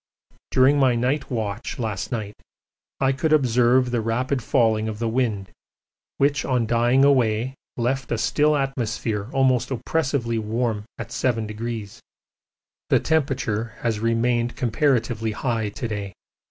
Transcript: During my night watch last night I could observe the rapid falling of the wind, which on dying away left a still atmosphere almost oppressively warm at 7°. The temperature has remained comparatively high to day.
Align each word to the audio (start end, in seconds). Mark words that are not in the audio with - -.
During 0.49 0.79
my 0.79 0.95
night 0.95 1.29
watch 1.29 1.77
last 1.77 2.11
night 2.11 2.33
I 2.99 3.11
could 3.11 3.31
observe 3.31 3.91
the 3.91 4.01
rapid 4.01 4.41
falling 4.41 4.87
of 4.89 4.97
the 4.97 5.07
wind, 5.07 5.51
which 6.17 6.43
on 6.43 6.65
dying 6.65 7.05
away 7.05 7.53
left 7.77 8.11
a 8.11 8.17
still 8.17 8.55
atmosphere 8.57 9.29
almost 9.31 9.69
oppressively 9.69 10.39
warm 10.39 10.85
at 10.97 11.09
7°. 11.09 11.99
The 12.89 12.99
temperature 12.99 13.73
has 13.81 13.99
remained 13.99 14.55
comparatively 14.55 15.33
high 15.33 15.69
to 15.69 15.87
day. 15.87 16.13